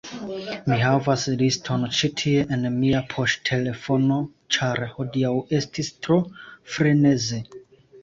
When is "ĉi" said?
1.97-2.09